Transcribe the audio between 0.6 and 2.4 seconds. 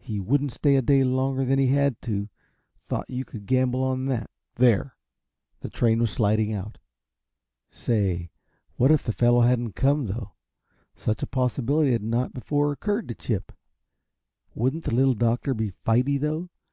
a day longer than he had to,